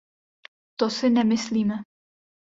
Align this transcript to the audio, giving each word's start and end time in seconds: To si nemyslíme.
To 0.79 0.89
si 0.89 1.09
nemyslíme. 1.09 1.77